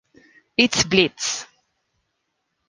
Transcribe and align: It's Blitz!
It's 0.57 0.81
Blitz! 0.83 1.45